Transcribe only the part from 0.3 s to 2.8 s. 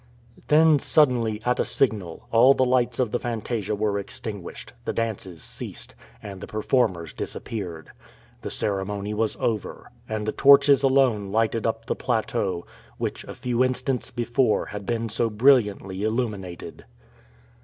Then, suddenly, at a signal, all the